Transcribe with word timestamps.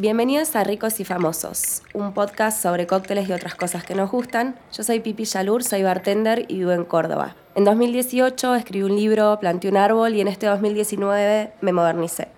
Bienvenidos 0.00 0.56
a 0.56 0.64
Ricos 0.64 0.98
y 1.00 1.04
Famosos, 1.04 1.82
un 1.92 2.14
podcast 2.14 2.62
sobre 2.62 2.86
cócteles 2.86 3.28
y 3.28 3.32
otras 3.32 3.54
cosas 3.54 3.84
que 3.84 3.94
nos 3.94 4.10
gustan. 4.10 4.56
Yo 4.74 4.82
soy 4.82 5.00
Pipi 5.00 5.24
Yalur, 5.24 5.62
soy 5.62 5.82
bartender 5.82 6.46
y 6.48 6.56
vivo 6.56 6.72
en 6.72 6.86
Córdoba. 6.86 7.36
En 7.54 7.64
2018 7.64 8.54
escribí 8.54 8.82
un 8.82 8.96
libro, 8.96 9.36
planté 9.38 9.68
un 9.68 9.76
árbol 9.76 10.14
y 10.14 10.22
en 10.22 10.28
este 10.28 10.46
2019 10.46 11.52
me 11.60 11.72
modernicé. 11.74 12.28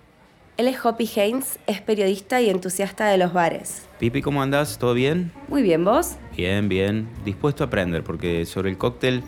Él 0.57 0.67
es 0.67 0.85
Hoppy 0.85 1.09
Haynes, 1.15 1.57
es 1.65 1.79
periodista 1.79 2.41
y 2.41 2.49
entusiasta 2.49 3.07
de 3.07 3.17
los 3.17 3.31
bares. 3.31 3.87
Pipi, 3.97 4.21
¿cómo 4.21 4.41
andás? 4.41 4.77
¿Todo 4.77 4.93
bien? 4.93 5.31
Muy 5.47 5.61
bien, 5.61 5.85
¿vos? 5.85 6.17
Bien, 6.35 6.67
bien. 6.67 7.07
Dispuesto 7.23 7.63
a 7.63 7.67
aprender, 7.67 8.03
porque 8.03 8.45
sobre 8.45 8.71
el 8.71 8.77
cóctel 8.77 9.23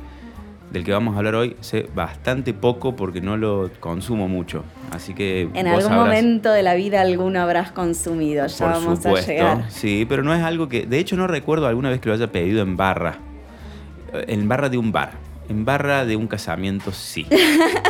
del 0.71 0.83
que 0.83 0.91
vamos 0.91 1.15
a 1.15 1.19
hablar 1.19 1.35
hoy 1.35 1.55
sé 1.61 1.87
bastante 1.95 2.53
poco 2.53 2.97
porque 2.97 3.21
no 3.21 3.37
lo 3.37 3.71
consumo 3.79 4.27
mucho. 4.27 4.65
Así 4.91 5.13
que. 5.13 5.49
En 5.53 5.67
algún 5.67 5.93
momento 5.93 6.51
de 6.51 6.63
la 6.63 6.73
vida 6.75 7.01
alguno 7.01 7.41
habrás 7.41 7.71
consumido, 7.71 8.45
ya 8.47 8.57
Por 8.57 8.73
vamos 8.73 8.99
supuesto, 9.03 9.31
a 9.31 9.33
llegar. 9.33 9.71
Sí, 9.71 10.05
pero 10.07 10.23
no 10.23 10.33
es 10.33 10.41
algo 10.43 10.69
que. 10.69 10.85
De 10.85 10.99
hecho, 10.99 11.15
no 11.17 11.27
recuerdo 11.27 11.67
alguna 11.67 11.89
vez 11.89 11.99
que 11.99 12.09
lo 12.09 12.15
haya 12.15 12.31
pedido 12.31 12.61
en 12.61 12.77
barra. 12.77 13.17
En 14.27 14.47
barra 14.47 14.69
de 14.69 14.77
un 14.77 14.91
bar. 14.91 15.11
En 15.49 15.65
barra 15.65 16.05
de 16.05 16.15
un 16.15 16.27
casamiento, 16.27 16.91
sí. 16.91 17.27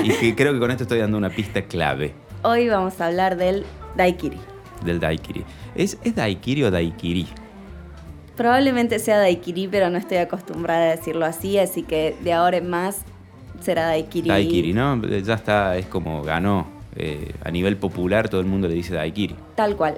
y 0.04 0.10
que 0.10 0.36
creo 0.36 0.54
que 0.54 0.60
con 0.60 0.72
esto 0.72 0.84
estoy 0.84 1.00
dando 1.00 1.18
una 1.18 1.30
pista 1.30 1.62
clave 1.62 2.14
Hoy 2.42 2.68
vamos 2.68 3.00
a 3.00 3.08
hablar 3.08 3.38
del 3.38 3.64
daiquiri. 3.96 4.38
del 4.84 5.00
daiquiri. 5.00 5.46
¿Es, 5.74 5.98
¿Es 6.04 6.16
daiquiri 6.16 6.64
o 6.64 6.72
daiquiri? 6.72 7.28
Probablemente 8.36 9.00
sea 9.00 9.18
daiquiri, 9.20 9.68
pero 9.70 9.90
no 9.90 9.98
estoy 9.98 10.18
acostumbrada 10.18 10.92
a 10.92 10.96
decirlo 10.96 11.26
así, 11.26 11.58
así 11.58 11.84
que 11.84 12.16
de 12.24 12.34
ahora 12.34 12.58
en 12.58 12.70
más 12.70 13.04
será 13.62 13.86
daiquiri. 13.86 14.28
Daiquiri, 14.28 14.74
¿no? 14.74 15.02
Ya 15.08 15.36
está, 15.36 15.78
es 15.78 15.86
como 15.86 16.22
ganó. 16.24 16.68
Eh, 16.96 17.34
a 17.44 17.52
nivel 17.52 17.78
popular 17.78 18.30
todo 18.30 18.42
el 18.42 18.48
mundo 18.48 18.68
le 18.68 18.76
dice 18.76 18.94
daiquiri. 18.94 19.36
Tal 19.56 19.76
cual. 19.76 19.96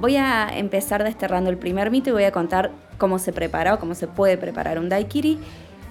Voy 0.00 0.16
a 0.16 0.48
empezar 0.56 1.02
desterrando 1.04 1.48
el 1.50 1.56
primer 1.56 1.90
mito 1.90 2.10
y 2.10 2.12
voy 2.12 2.24
a 2.24 2.32
contar 2.32 2.70
cómo 2.98 3.18
se 3.18 3.32
prepara 3.32 3.74
o 3.74 3.78
cómo 3.78 3.94
se 3.94 4.06
puede 4.06 4.36
preparar 4.36 4.78
un 4.78 4.88
daiquiri. 4.88 5.38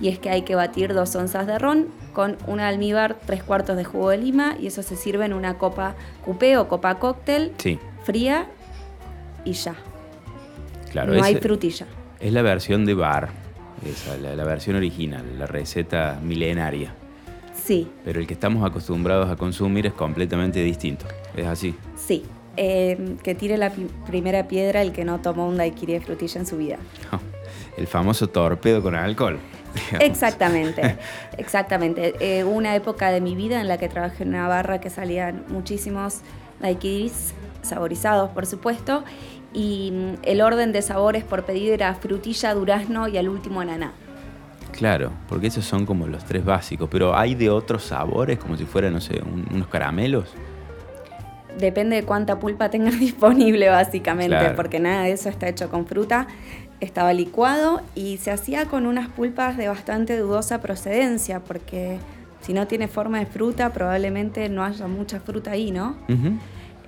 Y 0.02 0.10
es 0.10 0.20
que 0.20 0.30
hay 0.30 0.42
que 0.42 0.56
batir 0.56 0.94
dos 0.94 1.16
onzas 1.16 1.48
de 1.48 1.58
ron 1.58 1.88
con 2.14 2.38
un 2.48 2.60
almíbar, 2.60 3.16
tres 3.26 3.44
cuartos 3.44 3.78
de 3.78 3.86
jugo 3.86 4.10
de 4.10 4.18
lima 4.18 4.56
y 4.60 4.68
eso 4.68 4.84
se 4.84 4.96
sirve 4.98 5.26
en 5.26 5.34
una 5.34 5.58
copa 5.58 5.96
coupé 6.26 6.58
o 6.58 6.68
copa 6.68 6.96
cóctel 7.00 7.54
Sí, 7.58 7.80
fría 8.04 8.46
y 9.46 9.54
ya. 9.54 9.76
claro. 10.92 11.14
no 11.14 11.24
hay 11.24 11.36
frutilla. 11.38 11.86
es 12.20 12.34
la 12.34 12.42
versión 12.42 12.86
de 12.86 12.94
bar, 12.94 13.30
esa, 13.86 14.18
la, 14.18 14.36
la 14.36 14.44
versión 14.44 14.76
original, 14.76 15.24
la 15.40 15.46
receta 15.48 16.20
milenaria. 16.22 16.94
Sí, 17.64 17.88
Pero 18.04 18.20
el 18.20 18.28
que 18.28 18.34
estamos 18.34 18.64
acostumbrados 18.70 19.30
a 19.30 19.36
consumir 19.36 19.86
es 19.88 19.94
completamente 19.94 20.60
distinto. 20.64 21.06
Es 21.36 21.46
así. 21.48 21.76
sí. 21.96 22.24
Eh, 22.58 23.18
que 23.22 23.36
tire 23.36 23.58
la 23.58 23.70
pi- 23.70 23.88
primera 24.08 24.48
piedra 24.48 24.82
el 24.82 24.94
que 24.94 25.04
no 25.04 25.20
tomó 25.20 25.46
un 25.46 25.58
daiquiri 25.58 25.92
de 25.92 26.00
frutilla 26.00 26.40
en 26.40 26.46
su 26.48 26.56
vida. 26.56 26.78
El 27.76 27.86
famoso 27.86 28.28
torpedo 28.30 28.82
con 28.82 28.96
alcohol. 28.96 29.40
digamos. 29.74 30.08
Exactamente, 30.08 30.96
exactamente. 31.38 32.14
Eh, 32.22 32.46
una 32.46 32.74
época 32.76 33.12
de 33.12 33.20
mi 33.20 33.36
vida 33.36 33.60
en 33.60 33.68
la 33.68 33.78
que 33.78 33.90
trabajé 33.90 34.24
en 34.24 34.30
una 34.30 34.48
barra 34.48 34.80
que 34.80 34.90
salían 34.90 35.44
muchísimos 35.50 36.20
daiquiris 36.62 37.34
saborizados, 37.62 38.30
por 38.30 38.46
supuesto, 38.46 39.04
y 39.54 39.92
mm, 39.92 40.14
el 40.24 40.40
orden 40.42 40.72
de 40.72 40.82
sabores 40.82 41.26
por 41.26 41.44
pedido 41.44 41.74
era 41.74 41.94
frutilla, 41.96 42.54
durazno 42.54 43.10
y 43.10 43.18
al 43.18 43.28
último 43.28 43.60
ananá. 43.60 43.92
Claro, 44.78 45.12
porque 45.30 45.48
esos 45.48 45.66
son 45.66 45.86
como 45.86 46.08
los 46.08 46.26
tres 46.26 46.44
básicos. 46.44 46.90
Pero 46.92 47.16
hay 47.18 47.36
de 47.36 47.50
otros 47.50 47.84
sabores, 47.84 48.38
como 48.40 48.58
si 48.58 48.66
fueran, 48.66 48.94
no 48.94 49.02
sé, 49.02 49.22
un- 49.24 49.48
unos 49.54 49.68
caramelos. 49.68 50.34
Depende 51.58 51.96
de 51.96 52.04
cuánta 52.04 52.40
pulpa 52.40 52.70
tengas 52.70 53.00
disponible, 53.00 53.70
básicamente, 53.70 54.38
Claro. 54.38 54.56
porque 54.56 54.80
nada 54.80 55.04
de 55.04 55.12
eso 55.14 55.30
está 55.30 55.48
hecho 55.48 55.70
con 55.70 55.86
fruta. 55.88 56.28
Estaba 56.82 57.14
licuado 57.14 57.82
y 57.96 58.18
se 58.18 58.32
hacía 58.32 58.66
con 58.66 58.86
unas 58.86 59.08
pulpas 59.08 59.56
de 59.56 59.70
bastante 59.70 60.18
dudosa 60.18 60.60
procedencia, 60.62 61.40
porque 61.40 61.98
si 62.42 62.54
no 62.54 62.68
tiene 62.68 62.90
forma 62.90 63.20
de 63.20 63.26
fruta, 63.26 63.72
probablemente 63.72 64.50
no 64.50 64.64
haya 64.64 64.86
mucha 64.88 65.22
fruta 65.22 65.52
ahí, 65.52 65.72
¿no? 65.72 65.96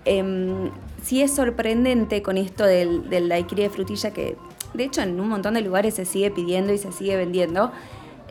Em, 0.03 0.69
sí 1.01 1.21
es 1.21 1.33
sorprendente 1.33 2.21
con 2.21 2.37
esto 2.37 2.65
del, 2.65 3.09
del 3.09 3.29
daiquiri 3.29 3.63
de 3.63 3.69
frutilla 3.69 4.11
que 4.11 4.35
de 4.77 4.85
hecho 4.85 5.01
en 5.01 5.19
un 5.19 5.27
montón 5.27 5.55
de 5.55 5.61
lugares 5.61 5.95
se 5.95 6.05
sigue 6.05 6.31
pidiendo 6.31 6.71
y 6.71 6.77
se 6.77 6.91
sigue 6.91 7.17
vendiendo, 7.17 7.71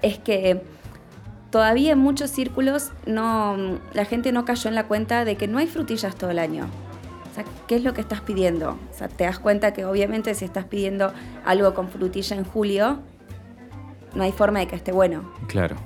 es 0.00 0.18
que 0.18 0.62
todavía 1.50 1.92
en 1.92 1.98
muchos 1.98 2.30
círculos 2.30 2.92
no, 3.04 3.56
la 3.92 4.04
gente 4.04 4.32
no 4.32 4.44
cayó 4.44 4.68
en 4.68 4.74
la 4.74 4.86
cuenta 4.86 5.24
de 5.24 5.36
que 5.36 5.48
no 5.48 5.58
hay 5.58 5.66
frutillas 5.66 6.14
todo 6.16 6.30
el 6.30 6.38
año. 6.38 6.66
O 7.30 7.34
sea, 7.34 7.44
¿qué 7.66 7.76
es 7.76 7.84
lo 7.84 7.92
que 7.92 8.00
estás 8.00 8.20
pidiendo? 8.22 8.78
O 8.92 8.96
sea, 8.96 9.08
te 9.08 9.24
das 9.24 9.38
cuenta 9.38 9.72
que 9.72 9.84
obviamente 9.84 10.34
si 10.34 10.44
estás 10.44 10.64
pidiendo 10.64 11.12
algo 11.44 11.74
con 11.74 11.88
frutilla 11.88 12.36
en 12.36 12.44
julio, 12.44 13.00
no 14.14 14.22
hay 14.22 14.32
forma 14.32 14.60
de 14.60 14.68
que 14.68 14.76
esté 14.76 14.92
bueno. 14.92 15.30
Claro. 15.48 15.76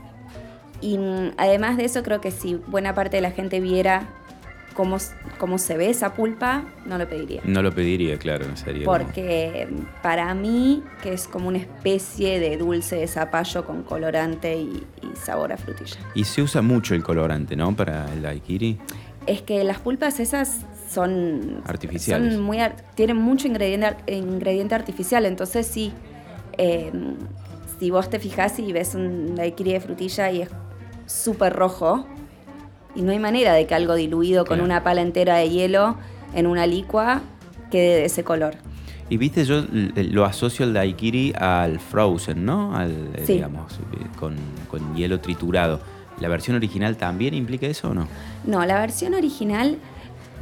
Y 0.81 0.99
mm, 0.99 1.33
además 1.37 1.77
de 1.77 1.87
eso, 1.87 2.03
creo 2.03 2.21
que 2.21 2.31
si 2.31 2.55
buena 2.55 2.95
parte 2.95 3.17
de 3.17 3.23
la 3.23 3.33
gente 3.33 3.61
viera 3.61 4.09
cómo, 4.81 4.97
cómo 5.39 5.59
se 5.59 5.77
ve 5.77 5.91
esa 5.91 6.15
pulpa, 6.15 6.65
no 6.87 6.97
lo 6.97 7.07
pediría. 7.07 7.43
No 7.45 7.61
lo 7.63 7.71
pediría, 7.75 8.17
claro, 8.19 8.47
en 8.47 8.57
serio. 8.57 8.87
como- 8.87 8.97
Porque 8.99 9.69
para 10.03 10.33
mí, 10.35 10.83
que 11.03 11.13
es 11.13 11.29
como 11.29 11.49
una 11.49 11.59
especie 11.59 12.41
de 12.41 12.57
dulce 12.57 12.97
de 12.97 13.07
zapallo 13.07 13.67
con 13.67 13.83
colorante 13.83 14.57
y, 14.57 14.83
y 15.03 15.17
sabor 15.17 15.53
a 15.53 15.59
frutilla. 15.59 15.97
Y 16.15 16.25
se 16.25 16.41
usa 16.41 16.63
mucho 16.63 16.95
el 16.95 17.03
colorante, 17.03 17.57
¿no? 17.57 17.77
Para 17.77 18.11
el 18.15 18.23
daiquiri. 18.23 18.79
Es 19.27 19.43
que 19.43 19.63
las 19.65 19.79
pulpas 19.81 20.19
esas 20.19 20.61
son 20.91 21.61
Artificiales. 21.67 22.33
son 22.35 22.43
muy 22.43 22.57
tienen 22.95 23.19
mucho 23.19 23.47
ingrediente, 23.49 23.97
ingrediente 24.15 24.75
artificial, 24.75 25.27
entonces 25.27 25.67
sí, 25.67 25.93
eh, 26.57 26.91
si 27.79 27.91
vos 27.91 28.09
te 28.09 28.19
fijás 28.19 28.59
y 28.59 28.73
ves 28.73 28.95
un 28.95 29.35
daiquiri 29.35 29.75
de 29.75 29.81
frutilla 29.81 30.31
y 30.31 30.41
es 30.43 30.49
súper 31.07 31.53
rojo, 31.53 32.07
y 32.95 33.03
no 33.03 33.13
hay 33.13 33.19
manera 33.19 33.53
de 33.55 33.67
que 33.67 33.75
algo 33.75 33.95
diluido 33.95 34.45
con 34.45 34.57
Claro. 34.57 34.65
una 34.65 34.83
pala 34.83 35.01
entera 35.03 35.37
de 35.37 35.49
hielo 35.51 35.97
en 36.35 36.47
una 36.47 36.67
licua 36.67 37.21
quede 37.71 37.97
de 38.01 38.05
ese 38.07 38.25
color. 38.25 38.55
Y 39.09 39.17
viste, 39.17 39.45
yo 39.45 39.59
l- 39.59 39.93
lo 40.05 40.25
asocio 40.25 40.65
al 40.65 40.73
daiquiri 40.73 41.33
al 41.37 41.81
frozen, 41.81 42.45
¿no? 42.45 42.77
Al, 42.77 42.91
eh, 43.15 43.25
Sí. 43.27 43.35
digamos, 43.35 43.73
eh, 43.75 44.07
con, 44.19 44.37
con 44.71 44.95
hielo 44.95 45.19
triturado. 45.21 45.81
¿La 46.21 46.29
versión 46.29 46.57
original 46.57 46.97
también 46.97 47.35
implica 47.35 47.67
eso 47.67 47.91
o 47.91 47.95
no? 47.95 48.07
No, 48.45 48.65
la 48.67 48.79
versión 48.81 49.15
original 49.15 49.79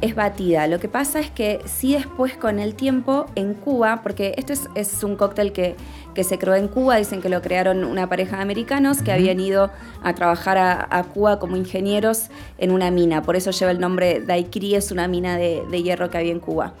es 0.01 0.15
batida. 0.15 0.67
Lo 0.67 0.79
que 0.79 0.87
pasa 0.87 1.19
es 1.19 1.29
que 1.29 1.59
sí 1.65 1.93
después 1.93 2.35
con 2.37 2.59
el 2.59 2.73
tiempo 2.75 3.25
en 3.35 3.53
Cuba, 3.53 3.99
porque 4.01 4.33
esto 4.37 4.53
es, 4.53 4.69
es 4.75 5.03
un 5.03 5.15
cóctel 5.17 5.51
que, 5.51 5.75
que 6.13 6.23
se 6.23 6.37
creó 6.37 6.55
en 6.55 6.67
Cuba, 6.69 6.95
dicen 6.97 7.21
que 7.21 7.27
lo 7.29 7.41
crearon 7.41 7.83
una 7.83 8.07
pareja 8.07 8.37
de 8.37 8.41
americanos 8.43 9.01
que 9.01 9.11
habían 9.11 9.39
ido 9.39 9.69
a 10.01 10.13
trabajar 10.15 10.57
a, 10.57 10.87
a 10.89 11.03
Cuba 11.03 11.37
como 11.39 11.57
ingenieros 11.57 12.29
en 12.57 12.71
una 12.71 12.91
mina. 12.91 13.21
Por 13.23 13.35
eso 13.35 13.51
lleva 13.51 13.71
el 13.71 13.79
nombre 13.79 14.21
Daiquiri, 14.21 14.75
es 14.75 14.91
una 14.91 15.07
mina 15.07 15.37
de, 15.37 15.63
de 15.69 15.83
hierro 15.83 16.09
que 16.09 16.17
había 16.17 16.31
en 16.31 16.39
Cuba. 16.39 16.73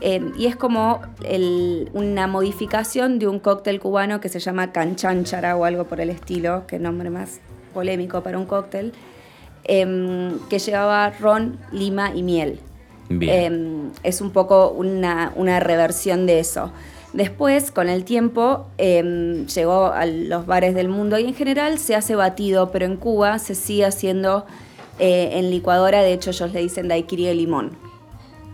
Eh, 0.00 0.30
y 0.36 0.46
es 0.46 0.54
como 0.56 1.00
el- 1.24 1.90
una 1.92 2.26
modificación 2.26 3.18
de 3.18 3.26
un 3.28 3.38
cóctel 3.40 3.80
cubano 3.80 4.20
que 4.20 4.28
se 4.28 4.38
llama 4.40 4.72
canchanchara 4.72 5.56
o 5.56 5.64
algo 5.64 5.84
por 5.84 6.00
el 6.00 6.10
estilo, 6.10 6.66
que 6.66 6.78
nombre 6.78 7.10
más 7.10 7.40
polémico 7.74 8.22
para 8.22 8.38
un 8.38 8.46
cóctel, 8.46 8.92
em, 9.68 10.38
que 10.48 10.58
llevaba 10.58 11.10
ron, 11.10 11.58
lima 11.70 12.12
y 12.14 12.22
miel. 12.22 12.58
Bien. 13.08 13.44
Em, 13.44 13.90
es 14.02 14.20
un 14.20 14.30
poco 14.32 14.70
una, 14.70 15.32
una 15.36 15.60
reversión 15.60 16.26
de 16.26 16.40
eso. 16.40 16.72
Después, 17.12 17.70
con 17.70 17.88
el 17.88 18.04
tiempo, 18.04 18.66
em, 18.76 19.46
llegó 19.46 19.86
a 19.86 20.04
los 20.04 20.44
bares 20.46 20.74
del 20.74 20.88
mundo 20.88 21.18
y 21.18 21.24
en 21.24 21.34
general 21.34 21.78
se 21.78 21.94
hace 21.94 22.14
batido, 22.16 22.70
pero 22.70 22.84
en 22.84 22.96
Cuba 22.96 23.38
se 23.38 23.54
sigue 23.54 23.86
haciendo 23.86 24.44
eh, 24.98 25.30
en 25.34 25.50
licuadora. 25.50 26.02
De 26.02 26.12
hecho, 26.12 26.30
ellos 26.30 26.52
le 26.52 26.60
dicen 26.60 26.88
daiquiri 26.88 27.24
de 27.24 27.34
limón. 27.34 27.70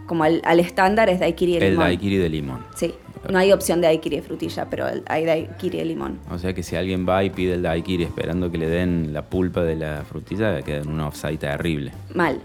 Como 0.06 0.22
al, 0.24 0.40
al 0.44 0.60
estándar 0.60 1.08
es 1.08 1.18
daiquiri 1.18 1.52
de 1.58 1.58
el 1.66 1.70
limón. 1.72 1.86
daiquiri 1.86 2.16
de 2.18 2.28
limón. 2.28 2.64
Sí, 2.76 2.94
no 3.30 3.38
hay 3.38 3.52
opción 3.52 3.80
de 3.80 3.86
daiquiri 3.88 4.16
de 4.16 4.22
frutilla, 4.22 4.66
pero 4.70 4.86
hay 5.06 5.24
daiquiri 5.24 5.78
de 5.78 5.84
limón. 5.84 6.18
O 6.30 6.38
sea 6.38 6.52
que 6.54 6.62
si 6.62 6.76
alguien 6.76 7.06
va 7.08 7.24
y 7.24 7.30
pide 7.30 7.54
el 7.54 7.62
daiquiri 7.62 8.04
esperando 8.04 8.50
que 8.50 8.58
le 8.58 8.68
den 8.68 9.12
la 9.12 9.22
pulpa 9.22 9.62
de 9.62 9.76
la 9.76 10.04
frutilla, 10.04 10.60
queda 10.62 10.78
en 10.78 10.88
una 10.88 11.08
offside 11.08 11.38
terrible. 11.38 11.92
Mal. 12.14 12.38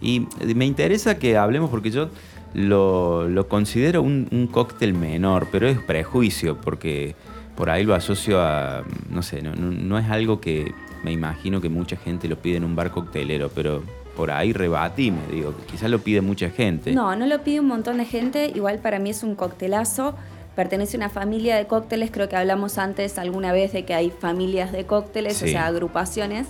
Y 0.00 0.26
me 0.54 0.66
interesa 0.66 1.18
que 1.18 1.36
hablemos 1.36 1.70
porque 1.70 1.90
yo 1.90 2.08
lo, 2.54 3.28
lo 3.28 3.48
considero 3.48 4.02
un, 4.02 4.28
un 4.30 4.46
cóctel 4.46 4.94
menor, 4.94 5.48
pero 5.50 5.66
es 5.66 5.78
prejuicio 5.78 6.56
porque 6.60 7.14
por 7.56 7.70
ahí 7.70 7.84
lo 7.84 7.94
asocio 7.94 8.40
a, 8.40 8.82
no 9.10 9.22
sé, 9.22 9.40
no, 9.42 9.54
no- 9.54 9.70
no 9.70 9.98
es 9.98 10.08
algo 10.10 10.40
que 10.40 10.72
me 11.04 11.12
imagino 11.12 11.60
que 11.60 11.68
mucha 11.68 11.96
gente 11.96 12.28
lo 12.28 12.36
pide 12.36 12.56
en 12.56 12.64
un 12.64 12.74
bar 12.76 12.90
coctelero, 12.90 13.50
pero 13.54 13.82
por 14.16 14.30
ahí 14.30 14.52
rebatime, 14.52 15.18
digo, 15.30 15.54
quizás 15.70 15.90
lo 15.90 15.98
pide 15.98 16.20
mucha 16.20 16.50
gente. 16.50 16.92
No, 16.92 17.14
no 17.16 17.26
lo 17.26 17.42
pide 17.42 17.60
un 17.60 17.66
montón 17.66 17.98
de 17.98 18.04
gente. 18.04 18.50
Igual 18.54 18.78
para 18.78 18.98
mí 18.98 19.10
es 19.10 19.22
un 19.22 19.34
coctelazo. 19.34 20.14
Pertenece 20.54 20.96
a 20.96 20.98
una 20.98 21.08
familia 21.08 21.56
de 21.56 21.66
cócteles. 21.66 22.10
Creo 22.10 22.28
que 22.28 22.36
hablamos 22.36 22.78
antes 22.78 23.18
alguna 23.18 23.52
vez 23.52 23.72
de 23.72 23.84
que 23.84 23.94
hay 23.94 24.10
familias 24.10 24.72
de 24.72 24.86
cócteles, 24.86 25.42
o 25.42 25.46
sea, 25.46 25.66
agrupaciones, 25.66 26.46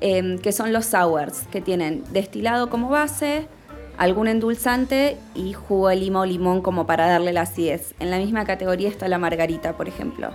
eh, 0.00 0.38
que 0.42 0.52
son 0.52 0.72
los 0.72 0.86
sours, 0.86 1.46
que 1.50 1.60
tienen 1.60 2.04
destilado 2.12 2.70
como 2.70 2.88
base, 2.90 3.48
algún 3.98 4.28
endulzante 4.28 5.16
y 5.34 5.52
jugo 5.52 5.88
de 5.88 5.96
lima 5.96 6.20
o 6.20 6.26
limón 6.26 6.62
como 6.62 6.86
para 6.86 7.06
darle 7.06 7.32
la 7.32 7.42
acidez. 7.42 7.94
En 7.98 8.10
la 8.10 8.18
misma 8.18 8.44
categoría 8.44 8.88
está 8.88 9.08
la 9.08 9.18
margarita, 9.18 9.76
por 9.76 9.88
ejemplo. 9.88 10.30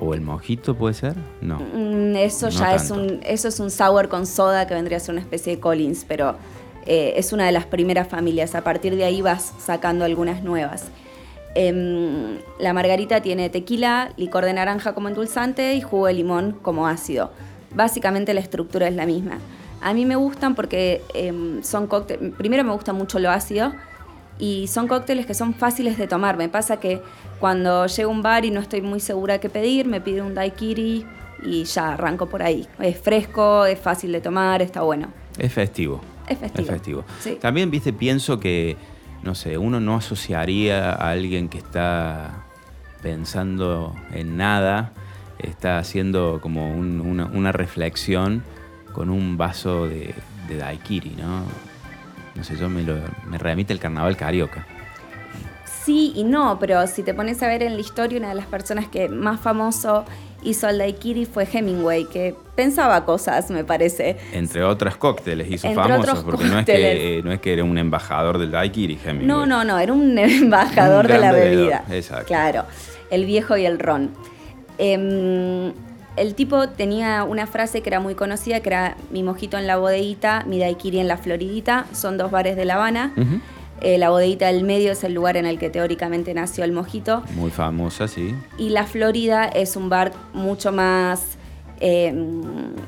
¿O 0.00 0.14
el 0.14 0.20
mojito 0.20 0.74
puede 0.74 0.94
ser? 0.94 1.14
No. 1.40 1.58
Mm, 1.58 2.16
eso 2.16 2.46
No 2.46 2.52
ya 2.52 2.74
es 2.74 2.90
un, 2.90 3.20
eso 3.24 3.48
es 3.48 3.60
un 3.60 3.70
sour 3.70 4.08
con 4.08 4.26
soda 4.26 4.66
que 4.66 4.74
vendría 4.74 4.96
a 4.98 5.00
ser 5.00 5.12
una 5.14 5.20
especie 5.20 5.54
de 5.54 5.60
Collins, 5.60 6.04
pero 6.06 6.36
eh, 6.86 7.14
es 7.16 7.32
una 7.32 7.46
de 7.46 7.52
las 7.52 7.66
primeras 7.66 8.08
familias. 8.08 8.54
A 8.54 8.62
partir 8.62 8.96
de 8.96 9.04
ahí 9.04 9.22
vas 9.22 9.54
sacando 9.58 10.04
algunas 10.04 10.42
nuevas. 10.42 10.86
Em, 11.54 12.38
la 12.58 12.72
margarita 12.72 13.20
tiene 13.22 13.48
tequila, 13.48 14.12
licor 14.16 14.44
de 14.44 14.52
naranja 14.52 14.92
como 14.92 15.08
endulzante 15.08 15.74
y 15.74 15.80
jugo 15.80 16.08
de 16.08 16.14
limón 16.14 16.58
como 16.60 16.88
ácido. 16.88 17.30
Básicamente 17.74 18.34
la 18.34 18.40
estructura 18.40 18.88
es 18.88 18.94
la 18.94 19.06
misma. 19.06 19.38
A 19.80 19.94
mí 19.94 20.04
me 20.04 20.16
gustan 20.16 20.54
porque 20.54 21.02
em, 21.14 21.62
son 21.62 21.86
cócteles. 21.86 22.32
Primero 22.36 22.64
me 22.64 22.72
gusta 22.72 22.92
mucho 22.92 23.18
lo 23.18 23.30
ácido 23.30 23.72
y 24.38 24.66
son 24.66 24.88
cócteles 24.88 25.26
que 25.26 25.34
son 25.34 25.54
fáciles 25.54 25.96
de 25.96 26.08
tomar. 26.08 26.36
Me 26.36 26.48
pasa 26.48 26.80
que 26.80 27.00
cuando 27.44 27.84
llego 27.88 28.10
a 28.10 28.14
un 28.14 28.22
bar 28.22 28.46
y 28.46 28.50
no 28.50 28.58
estoy 28.58 28.80
muy 28.80 29.00
segura 29.00 29.38
qué 29.38 29.50
pedir, 29.50 29.84
me 29.86 30.00
pido 30.00 30.24
un 30.24 30.32
daiquiri 30.34 31.04
y 31.42 31.64
ya 31.64 31.92
arranco 31.92 32.24
por 32.26 32.42
ahí. 32.42 32.66
Es 32.78 32.98
fresco, 32.98 33.66
es 33.66 33.78
fácil 33.78 34.12
de 34.12 34.22
tomar, 34.22 34.62
está 34.62 34.80
bueno. 34.80 35.08
Es 35.36 35.52
festivo. 35.52 36.00
Es 36.26 36.38
festivo. 36.38 36.62
Es 36.64 36.72
festivo. 36.74 37.04
Sí. 37.20 37.36
También, 37.38 37.70
viste, 37.70 37.92
pienso 37.92 38.40
que, 38.40 38.78
no 39.22 39.34
sé, 39.34 39.58
uno 39.58 39.78
no 39.78 39.96
asociaría 39.96 40.92
a 40.92 41.10
alguien 41.10 41.50
que 41.50 41.58
está 41.58 42.30
pensando 43.02 43.94
en 44.14 44.38
nada, 44.38 44.92
está 45.38 45.76
haciendo 45.76 46.38
como 46.40 46.70
un- 46.74 47.02
una, 47.02 47.26
una 47.26 47.52
reflexión 47.52 48.42
con 48.94 49.10
un 49.10 49.36
vaso 49.36 49.86
de, 49.86 50.14
de 50.48 50.56
daiquiri, 50.56 51.10
¿no? 51.18 51.42
No 52.36 52.42
sé, 52.42 52.56
yo 52.56 52.70
me, 52.70 52.84
lo, 52.84 52.94
me 53.28 53.36
remite 53.36 53.74
el 53.74 53.80
carnaval 53.80 54.16
carioca. 54.16 54.66
Sí 55.84 56.12
y 56.14 56.24
no, 56.24 56.58
pero 56.58 56.86
si 56.86 57.02
te 57.02 57.12
pones 57.14 57.42
a 57.42 57.48
ver 57.48 57.62
en 57.62 57.74
la 57.74 57.80
historia, 57.80 58.18
una 58.18 58.30
de 58.30 58.34
las 58.34 58.46
personas 58.46 58.88
que 58.88 59.08
más 59.08 59.40
famoso 59.40 60.04
hizo 60.42 60.68
el 60.68 60.78
daiquiri 60.78 61.26
fue 61.26 61.46
Hemingway, 61.50 62.04
que 62.06 62.34
pensaba 62.54 63.04
cosas, 63.04 63.50
me 63.50 63.64
parece. 63.64 64.16
Entre 64.32 64.62
otras 64.62 64.96
cócteles 64.96 65.50
hizo 65.50 65.66
Entre 65.66 65.82
famosos, 65.82 66.22
porque 66.24 66.44
no 66.44 66.58
es, 66.58 66.66
que, 66.66 67.18
eh, 67.18 67.22
no 67.22 67.32
es 67.32 67.40
que 67.40 67.52
era 67.52 67.64
un 67.64 67.76
embajador 67.78 68.38
del 68.38 68.50
daiquiri, 68.50 68.98
Hemingway. 69.04 69.26
No, 69.26 69.46
no, 69.46 69.64
no, 69.64 69.78
era 69.78 69.92
un 69.92 70.16
embajador 70.18 71.06
Un 71.06 71.12
de 71.12 71.18
la 71.18 71.32
gran 71.32 71.34
bebedor, 71.34 71.56
bebida. 71.60 71.84
exacto. 71.90 72.26
Claro, 72.26 72.64
el 73.10 73.24
viejo 73.26 73.56
y 73.56 73.66
el 73.66 73.78
ron. 73.78 74.10
Em, 74.78 75.72
el 76.16 76.34
tipo 76.34 76.68
tenía 76.68 77.24
una 77.24 77.46
frase 77.46 77.80
que 77.82 77.88
era 77.90 78.00
muy 78.00 78.14
conocida, 78.14 78.60
que 78.60 78.68
era 78.68 78.96
mi 79.10 79.22
mojito 79.22 79.58
en 79.58 79.66
la 79.66 79.76
bodeguita, 79.76 80.44
mi 80.46 80.58
daiquiri 80.58 81.00
en 81.00 81.08
la 81.08 81.16
floridita. 81.16 81.86
Son 81.92 82.16
dos 82.16 82.30
bares 82.30 82.56
de 82.56 82.64
La 82.64 82.74
Habana. 82.74 83.12
Eh, 83.80 83.98
la 83.98 84.10
bodeguita 84.10 84.46
del 84.46 84.64
medio 84.64 84.92
es 84.92 85.04
el 85.04 85.14
lugar 85.14 85.36
en 85.36 85.46
el 85.46 85.58
que 85.58 85.68
teóricamente 85.70 86.32
nació 86.32 86.64
el 86.64 86.72
mojito. 86.72 87.22
Muy 87.34 87.50
famosa, 87.50 88.08
sí. 88.08 88.34
Y 88.56 88.70
la 88.70 88.84
Florida 88.84 89.44
es 89.44 89.76
un 89.76 89.88
bar 89.88 90.12
mucho 90.32 90.72
más, 90.72 91.36
eh, 91.80 92.12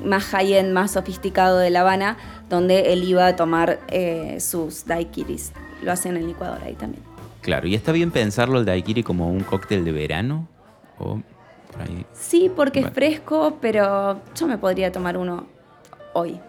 más 0.03 0.23
high-end, 0.25 0.71
más 0.73 0.91
sofisticado 0.91 1.57
de 1.59 1.69
La 1.69 1.81
Habana, 1.81 2.17
donde 2.49 2.93
él 2.93 3.03
iba 3.03 3.27
a 3.27 3.35
tomar 3.35 3.79
eh, 3.89 4.37
sus 4.39 4.85
daiquiris. 4.85 5.51
Lo 5.83 5.91
hacen 5.91 6.15
en 6.15 6.23
el 6.23 6.27
licuador 6.29 6.59
ahí 6.63 6.73
también. 6.73 7.03
Claro, 7.41 7.67
¿y 7.67 7.75
está 7.75 7.91
bien 7.91 8.11
pensarlo 8.11 8.57
el 8.59 8.65
daiquiri 8.65 9.03
como 9.03 9.29
un 9.29 9.41
cóctel 9.41 9.85
de 9.85 9.91
verano? 9.91 10.47
O 10.97 11.21
por 11.71 11.81
ahí. 11.81 12.05
Sí, 12.13 12.49
porque 12.53 12.79
Bueno. 12.79 12.87
es 12.89 12.95
fresco, 12.95 13.57
pero 13.61 14.19
yo 14.35 14.47
me 14.47 14.57
podría 14.57 14.91
tomar 14.91 15.17
uno 15.17 15.45
hoy. 16.13 16.39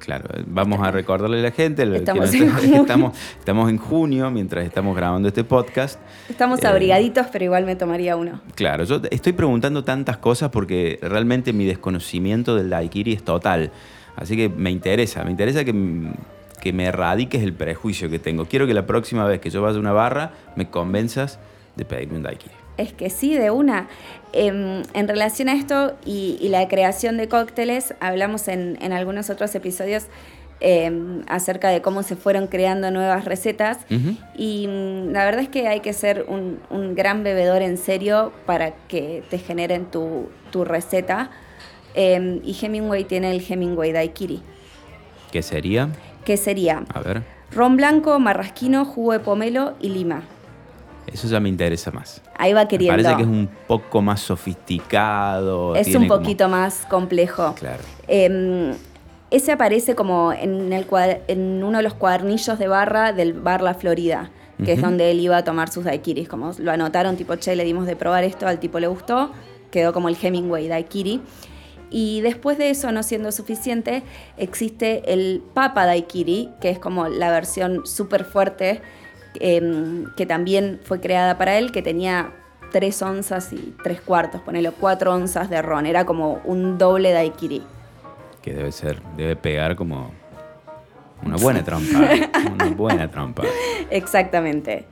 Claro, 0.00 0.24
vamos 0.46 0.80
a 0.82 0.90
recordarle 0.90 1.38
a 1.38 1.42
la 1.42 1.50
gente 1.52 1.84
que 1.88 1.96
Estamos 1.96 2.32
en 2.34 2.50
junio. 2.50 2.80
estamos, 2.80 3.18
estamos 3.38 3.70
en 3.70 3.76
junio 3.78 4.30
mientras 4.30 4.64
estamos 4.64 4.96
grabando 4.96 5.28
este 5.28 5.44
podcast. 5.44 6.00
Estamos 6.28 6.60
Eh, 6.64 6.66
abrigaditos, 6.66 7.26
pero 7.30 7.44
igual 7.44 7.64
me 7.66 7.76
tomaría 7.76 8.16
uno. 8.16 8.40
Claro, 8.54 8.84
yo 8.84 9.00
estoy 9.10 9.34
preguntando 9.34 9.84
tantas 9.84 10.16
cosas 10.16 10.48
porque 10.50 10.98
realmente 11.02 11.52
mi 11.52 11.66
desconocimiento 11.66 12.56
del 12.56 12.70
daiquiri 12.70 13.12
es 13.12 13.22
total. 13.22 13.70
Así 14.16 14.36
que 14.36 14.48
me 14.48 14.70
interesa, 14.70 15.22
me 15.22 15.30
interesa 15.30 15.64
que, 15.64 15.74
que 16.60 16.72
me 16.72 16.86
erradiques 16.86 17.42
el 17.42 17.52
prejuicio 17.52 18.10
que 18.10 18.18
tengo. 18.18 18.46
Quiero 18.46 18.66
que 18.66 18.74
la 18.74 18.86
próxima 18.86 19.24
vez 19.26 19.40
que 19.40 19.50
yo 19.50 19.62
vaya 19.62 19.76
a 19.76 19.80
una 19.80 19.92
barra 19.92 20.32
me 20.56 20.68
convenzas 20.70 21.38
de 21.76 21.84
pedirme 21.84 22.16
un 22.16 22.22
daiquiri. 22.24 22.54
Es 22.76 22.92
que 22.92 23.10
sí, 23.10 23.34
de 23.36 23.50
una. 23.50 23.88
Em, 24.32 24.82
en 24.94 25.08
relación 25.08 25.48
a 25.48 25.54
esto 25.54 25.96
y, 26.04 26.38
y 26.40 26.48
la 26.48 26.68
creación 26.68 27.16
de 27.16 27.28
cócteles, 27.28 27.94
hablamos 28.00 28.48
en, 28.48 28.78
en 28.80 28.92
algunos 28.92 29.28
otros 29.28 29.54
episodios 29.54 30.06
em, 30.60 31.22
acerca 31.26 31.68
de 31.70 31.82
cómo 31.82 32.02
se 32.02 32.16
fueron 32.16 32.46
creando 32.46 32.90
nuevas 32.90 33.24
recetas. 33.24 33.78
Y 34.36 34.66
mm, 34.68 35.12
la 35.12 35.24
verdad 35.24 35.42
es 35.42 35.48
que 35.48 35.68
hay 35.68 35.80
que 35.80 35.92
ser 35.92 36.26
un, 36.28 36.60
un 36.70 36.94
gran 36.94 37.22
bebedor 37.24 37.62
en 37.62 37.76
serio 37.76 38.32
para 38.46 38.72
que 38.88 39.22
te 39.30 39.38
generen 39.38 39.86
tu, 39.86 40.28
tu 40.50 40.64
receta. 40.64 41.30
Em, 41.94 42.40
y 42.44 42.56
Hemingway 42.60 43.04
tiene 43.04 43.32
el 43.32 43.44
Hemingway 43.46 43.90
Daiquiri, 43.92 44.40
¿Qué 45.32 45.42
sería? 45.42 45.88
que 46.24 46.36
sería 46.36 46.84
A 46.94 47.00
ver, 47.00 47.24
ron 47.50 47.76
blanco, 47.76 48.20
marrasquino, 48.20 48.84
jugo 48.84 49.12
de 49.12 49.18
pomelo 49.18 49.74
y 49.80 49.88
lima. 49.88 50.22
Eso 51.12 51.28
ya 51.28 51.40
me 51.40 51.48
interesa 51.48 51.90
más. 51.90 52.22
Ahí 52.36 52.52
va 52.52 52.62
Me 52.62 52.68
queriendo. 52.68 53.02
parece 53.02 53.16
que 53.16 53.22
es 53.22 53.28
un 53.28 53.48
poco 53.66 54.02
más 54.02 54.20
sofisticado. 54.20 55.74
Es 55.76 55.88
un 55.88 56.06
como- 56.06 56.08
poquito 56.18 56.48
más 56.48 56.86
complejo. 56.88 57.54
Claro. 57.58 57.82
Eh, 58.08 58.74
ese 59.30 59.52
aparece 59.52 59.94
como 59.94 60.32
en, 60.32 60.72
el 60.72 60.86
cuad- 60.86 61.18
en 61.28 61.62
uno 61.62 61.78
de 61.78 61.82
los 61.84 61.94
cuadernillos 61.94 62.58
de 62.58 62.68
barra 62.68 63.12
del 63.12 63.32
bar 63.32 63.62
La 63.62 63.74
Florida, 63.74 64.30
que 64.64 64.72
es 64.74 64.82
donde 64.82 65.10
él 65.10 65.20
iba 65.20 65.36
a 65.38 65.44
tomar 65.44 65.70
sus 65.70 65.84
daiquiris. 65.84 66.28
Como 66.28 66.52
lo 66.58 66.70
anotaron, 66.72 67.16
tipo, 67.16 67.34
che, 67.36 67.56
le 67.56 67.64
dimos 67.64 67.86
de 67.86 67.96
probar 67.96 68.24
esto, 68.24 68.46
al 68.46 68.58
tipo 68.58 68.78
le 68.78 68.88
gustó, 68.88 69.30
quedó 69.70 69.92
como 69.92 70.08
el 70.08 70.16
Hemingway 70.20 70.68
daiquiri. 70.68 71.20
Y 71.92 72.20
después 72.20 72.58
de 72.58 72.70
eso, 72.70 72.92
no 72.92 73.02
siendo 73.02 73.32
suficiente, 73.32 74.02
existe 74.36 75.12
el 75.12 75.42
Papa 75.54 75.86
Daiquiri, 75.86 76.50
que 76.60 76.70
es 76.70 76.78
como 76.78 77.08
la 77.08 77.30
versión 77.32 77.84
súper 77.84 78.24
fuerte, 78.24 78.80
eh, 79.34 80.04
que 80.16 80.26
también 80.26 80.80
fue 80.84 81.00
creada 81.00 81.38
para 81.38 81.58
él, 81.58 81.72
que 81.72 81.82
tenía 81.82 82.32
tres 82.70 83.02
onzas 83.02 83.52
y 83.52 83.74
tres 83.82 84.00
cuartos, 84.00 84.40
ponelo 84.40 84.72
cuatro 84.72 85.14
onzas 85.14 85.50
de 85.50 85.60
ron. 85.62 85.86
Era 85.86 86.04
como 86.04 86.40
un 86.44 86.78
doble 86.78 87.12
Daiquiri. 87.12 87.62
Que 88.42 88.54
debe 88.54 88.72
ser, 88.72 89.02
debe 89.16 89.36
pegar 89.36 89.76
como 89.76 90.12
una 91.24 91.36
buena 91.36 91.62
trompa. 91.62 92.00
una 92.52 92.66
buena 92.70 93.10
trompa. 93.10 93.42
Exactamente. 93.90 94.86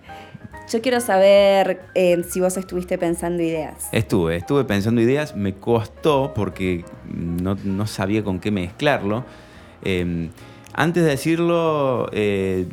Yo 0.70 0.82
quiero 0.82 1.00
saber 1.00 1.80
eh, 1.94 2.22
si 2.28 2.40
vos 2.40 2.58
estuviste 2.58 2.98
pensando 2.98 3.42
ideas. 3.42 3.88
Estuve, 3.92 4.36
estuve 4.36 4.64
pensando 4.64 5.00
ideas, 5.00 5.34
me 5.34 5.54
costó 5.54 6.34
porque 6.34 6.84
no, 7.06 7.56
no 7.64 7.86
sabía 7.86 8.22
con 8.22 8.38
qué 8.38 8.50
mezclarlo. 8.50 9.24
Eh, 9.82 10.28
antes 10.74 11.04
de 11.04 11.10
decirlo, 11.10 12.10
eh, 12.12 12.66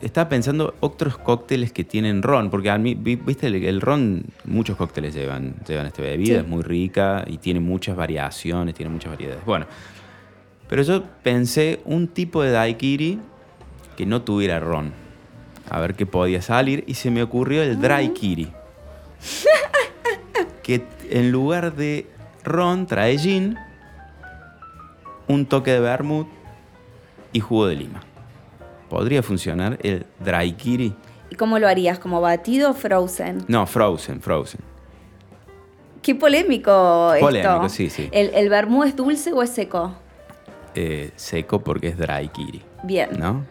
estaba 0.00 0.28
pensando 0.28 0.74
otros 0.80 1.18
cócteles 1.18 1.72
que 1.72 1.84
tienen 1.84 2.22
ron, 2.22 2.50
porque 2.50 2.70
a 2.70 2.78
mí, 2.78 2.94
vi- 2.94 3.16
viste, 3.16 3.48
el, 3.48 3.56
el 3.64 3.80
ron, 3.80 4.24
muchos 4.44 4.76
cócteles 4.76 5.14
llevan, 5.14 5.54
llevan 5.66 5.86
esta 5.86 6.02
bebida, 6.02 6.34
Sí. 6.34 6.40
es 6.40 6.46
muy 6.46 6.62
rica 6.62 7.24
y 7.26 7.38
tiene 7.38 7.60
muchas 7.60 7.96
variaciones, 7.96 8.74
tiene 8.74 8.90
muchas 8.92 9.10
variedades. 9.10 9.44
Bueno, 9.44 9.66
pero 10.68 10.82
yo 10.82 11.02
pensé 11.22 11.80
un 11.84 12.08
tipo 12.08 12.42
de 12.42 12.50
daiquiri 12.52 13.18
que 13.96 14.06
no 14.06 14.22
tuviera 14.22 14.60
ron. 14.60 14.92
A 15.70 15.80
ver 15.80 15.94
qué 15.94 16.06
podía 16.06 16.40
salir 16.42 16.84
y 16.86 16.94
se 16.94 17.10
me 17.10 17.22
ocurrió 17.22 17.62
el 17.62 17.80
dry 17.80 18.10
kiri. 18.10 18.52
que 20.62 20.84
en 21.10 21.32
lugar 21.32 21.74
de 21.74 22.06
ron 22.44 22.86
trae 22.86 23.18
gin, 23.18 23.56
un 25.26 25.46
toque 25.46 25.72
de 25.72 25.80
vermouth 25.80 26.28
y 27.32 27.40
jugo 27.40 27.66
de 27.66 27.76
lima. 27.76 28.02
¿Podría 28.88 29.22
funcionar 29.22 29.78
el 29.82 30.06
dry? 30.20 30.94
¿Y 31.30 31.34
cómo 31.36 31.58
lo 31.58 31.68
harías? 31.68 31.98
¿Como 31.98 32.20
batido 32.20 32.70
o 32.70 32.74
frozen? 32.74 33.44
No, 33.48 33.66
frozen, 33.66 34.20
frozen. 34.20 34.60
Qué 36.02 36.14
polémico 36.14 37.12
esto. 37.14 37.26
Polémico, 37.26 37.68
sí, 37.68 37.90
sí. 37.90 38.08
¿El, 38.12 38.30
el 38.34 38.48
vermú 38.48 38.84
es 38.84 38.96
dulce 38.96 39.32
o 39.32 39.42
es 39.42 39.50
seco? 39.50 39.94
Eh, 40.74 41.10
seco 41.16 41.60
porque 41.60 41.88
es 41.88 41.98
dry 41.98 42.28
kiri, 42.28 42.62
Bien. 42.84 43.10
¿no? 43.18 43.44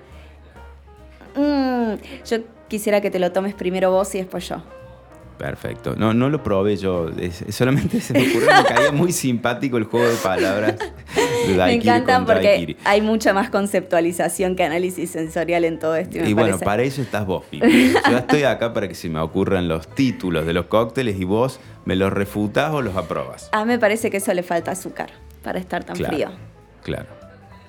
Mm, 1.35 1.95
yo 2.25 2.37
quisiera 2.67 3.01
que 3.01 3.11
te 3.11 3.19
lo 3.19 3.31
tomes 3.31 3.53
primero 3.53 3.91
vos 3.91 4.13
y 4.15 4.19
después 4.19 4.47
yo. 4.49 4.63
Perfecto. 5.37 5.93
No, 5.95 6.15
no 6.15 6.29
lo 6.29 6.41
probé 6.41 6.77
yo. 6.77 7.09
es- 7.19 7.43
solamente 7.55 8.01
se 8.01 8.13
me 8.13 8.27
ocurrió, 8.27 8.49
me 8.57 8.63
caía 8.63 8.91
muy 8.91 9.11
simpático 9.11 9.77
el 9.77 9.83
juego 9.83 10.07
de 10.07 10.15
palabras. 10.15 10.75
de 11.47 11.77
me 11.77 12.03
con 12.03 12.25
porque 12.25 12.77
hay 12.83 13.01
mucha 13.01 13.33
más 13.33 13.49
conceptualización 13.49 14.55
que 14.55 14.63
análisis 14.63 15.11
sensorial 15.11 15.65
en 15.65 15.79
todo 15.79 15.95
esto. 15.95 16.17
Y, 16.17 16.21
me 16.21 16.29
Y 16.29 16.33
bueno, 16.33 16.59
para 16.59 16.83
eso 16.83 17.01
estás 17.01 17.25
vos, 17.25 17.43
Pipi. 17.49 17.93
Yo 18.09 18.17
estoy 18.17 18.43
acá 18.43 18.73
para 18.73 18.87
que 18.87 18.95
se 18.95 19.09
me 19.09 19.19
ocurran 19.19 19.67
los 19.67 19.87
títulos 19.87 20.45
de 20.45 20.53
los 20.53 20.65
cócteles 20.65 21.19
y 21.19 21.23
vos 21.23 21.59
me 21.85 21.95
los 21.95 22.11
refutás 22.11 22.73
o 22.73 22.81
los 22.81 22.95
aprobas. 22.95 23.49
A 23.51 23.63
mí 23.63 23.69
me 23.69 23.79
parece 23.79 24.09
que 24.09 24.17
eso 24.17 24.33
le 24.33 24.43
falta 24.43 24.71
azúcar 24.71 25.09
para 25.43 25.59
estar 25.59 25.83
tan 25.83 25.95
Claro, 25.95 26.13
frío. 26.13 26.29
Claro. 26.83 27.07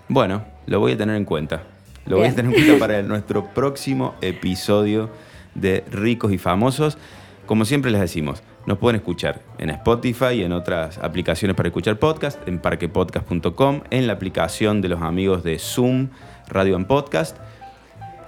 Bueno, 0.08 0.44
lo 0.66 0.80
voy 0.80 0.92
a 0.92 0.96
tener 0.96 1.16
en 1.16 1.24
cuenta. 1.24 1.62
Lo 2.06 2.16
voy 2.16 2.28
a 2.28 2.34
tener 2.34 2.52
en 2.52 2.64
cuenta 2.64 2.78
para 2.78 3.02
nuestro 3.04 3.46
próximo 3.46 4.14
episodio 4.20 5.10
de 5.54 5.84
Ricos 5.90 6.32
y 6.32 6.38
Famosos. 6.38 6.98
Como 7.48 7.64
siempre 7.64 7.90
les 7.90 8.02
decimos, 8.02 8.42
nos 8.66 8.76
pueden 8.76 8.96
escuchar 8.96 9.40
en 9.56 9.70
Spotify 9.70 10.34
y 10.34 10.42
en 10.42 10.52
otras 10.52 10.98
aplicaciones 10.98 11.56
para 11.56 11.70
escuchar 11.70 11.98
podcast, 11.98 12.46
en 12.46 12.58
parquepodcast.com, 12.58 13.80
en 13.88 14.06
la 14.06 14.12
aplicación 14.12 14.82
de 14.82 14.90
los 14.90 15.00
amigos 15.00 15.42
de 15.44 15.58
Zoom, 15.58 16.10
Radio 16.48 16.76
en 16.76 16.84
Podcast. 16.84 17.38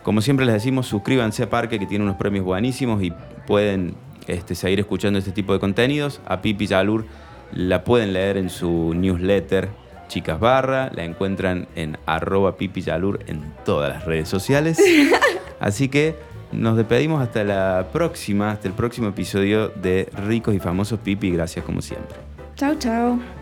Como 0.04 0.22
siempre 0.22 0.46
les 0.46 0.54
decimos, 0.54 0.86
suscríbanse 0.86 1.42
a 1.42 1.50
Parque 1.50 1.78
que 1.78 1.84
tiene 1.84 2.02
unos 2.04 2.16
premios 2.16 2.46
buenísimos 2.46 3.02
y 3.02 3.12
pueden 3.46 3.94
este, 4.26 4.54
seguir 4.54 4.80
escuchando 4.80 5.18
este 5.18 5.32
tipo 5.32 5.52
de 5.52 5.60
contenidos. 5.60 6.22
A 6.24 6.40
Pipi 6.40 6.66
Yalur 6.66 7.04
la 7.52 7.84
pueden 7.84 8.14
leer 8.14 8.38
en 8.38 8.48
su 8.48 8.94
newsletter 8.94 9.68
Chicas 10.08 10.40
Barra, 10.40 10.90
la 10.94 11.04
encuentran 11.04 11.68
en 11.76 11.98
arroba 12.06 12.56
Pipi 12.56 12.80
Yalur 12.80 13.20
en 13.26 13.52
todas 13.66 13.90
las 13.90 14.06
redes 14.06 14.30
sociales. 14.30 14.80
Así 15.60 15.90
que 15.90 16.29
nos 16.52 16.76
despedimos 16.76 17.22
hasta 17.22 17.44
la 17.44 17.88
próxima, 17.92 18.50
hasta 18.50 18.68
el 18.68 18.74
próximo 18.74 19.08
episodio 19.08 19.68
de 19.68 20.08
Ricos 20.26 20.54
y 20.54 20.58
Famosos 20.58 20.98
Pipi. 21.00 21.30
Gracias 21.30 21.64
como 21.64 21.80
siempre. 21.82 22.16
Chao, 22.56 22.74
chao. 22.78 23.39